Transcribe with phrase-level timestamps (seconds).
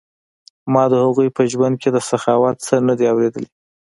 [0.73, 3.47] ما د هغوی په ژوند کې د سخاوت څه نه دي اوریدلي.